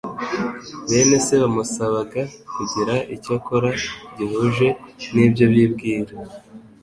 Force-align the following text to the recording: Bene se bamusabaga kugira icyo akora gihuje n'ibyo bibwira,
Bene 0.89 1.17
se 1.25 1.33
bamusabaga 1.41 2.21
kugira 2.53 2.95
icyo 3.15 3.31
akora 3.39 3.69
gihuje 4.15 4.67
n'ibyo 5.13 5.45
bibwira, 5.53 6.13